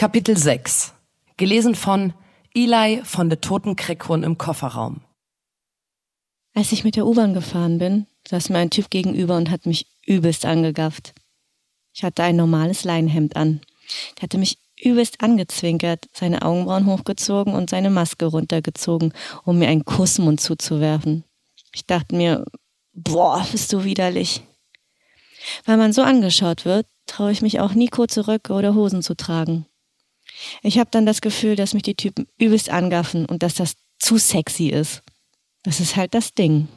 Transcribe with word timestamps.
Kapitel 0.00 0.34
6. 0.34 0.94
Gelesen 1.36 1.74
von 1.74 2.14
Eli 2.54 3.02
von 3.04 3.28
der 3.28 3.42
Toten 3.42 3.76
Kreckhorn 3.76 4.22
im 4.22 4.38
Kofferraum. 4.38 5.02
Als 6.54 6.72
ich 6.72 6.84
mit 6.84 6.96
der 6.96 7.06
U-Bahn 7.06 7.34
gefahren 7.34 7.76
bin, 7.76 8.06
saß 8.26 8.48
mir 8.48 8.60
ein 8.60 8.70
Typ 8.70 8.88
gegenüber 8.88 9.36
und 9.36 9.50
hat 9.50 9.66
mich 9.66 9.88
übelst 10.06 10.46
angegafft. 10.46 11.12
Ich 11.92 12.02
hatte 12.02 12.22
ein 12.22 12.36
normales 12.36 12.84
Leinenhemd 12.84 13.36
an. 13.36 13.60
Der 14.16 14.22
hatte 14.22 14.38
mich 14.38 14.56
übelst 14.82 15.20
angezwinkert, 15.20 16.06
seine 16.14 16.40
Augenbrauen 16.40 16.86
hochgezogen 16.86 17.52
und 17.52 17.68
seine 17.68 17.90
Maske 17.90 18.24
runtergezogen, 18.24 19.12
um 19.44 19.58
mir 19.58 19.68
einen 19.68 19.84
Kussmund 19.84 20.40
zuzuwerfen. 20.40 21.24
Ich 21.74 21.84
dachte 21.84 22.16
mir, 22.16 22.46
boah, 22.94 23.46
bist 23.52 23.70
du 23.74 23.84
widerlich. 23.84 24.40
Weil 25.66 25.76
man 25.76 25.92
so 25.92 26.00
angeschaut 26.00 26.64
wird, 26.64 26.86
traue 27.04 27.32
ich 27.32 27.42
mich 27.42 27.60
auch 27.60 27.74
nie 27.74 27.88
kurze 27.88 28.28
Röcke 28.28 28.54
oder 28.54 28.74
Hosen 28.74 29.02
zu 29.02 29.14
tragen. 29.14 29.66
Ich 30.62 30.78
habe 30.78 30.90
dann 30.90 31.06
das 31.06 31.20
Gefühl, 31.20 31.56
dass 31.56 31.74
mich 31.74 31.82
die 31.82 31.94
Typen 31.94 32.26
übelst 32.38 32.70
angaffen 32.70 33.26
und 33.26 33.42
dass 33.42 33.54
das 33.54 33.74
zu 33.98 34.18
sexy 34.18 34.68
ist. 34.68 35.02
Das 35.62 35.80
ist 35.80 35.96
halt 35.96 36.14
das 36.14 36.34
Ding. 36.34 36.68